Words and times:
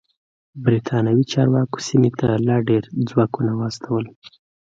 برېتانوي 0.63 1.23
چارواکو 1.31 1.77
سیمې 1.87 2.11
ته 2.19 2.27
لا 2.47 2.57
ډېر 2.69 2.83
ځواکونه 3.09 3.51
واستول. 3.59 4.05